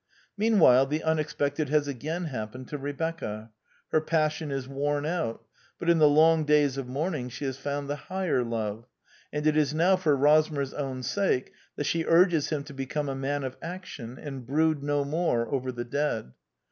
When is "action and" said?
13.61-14.47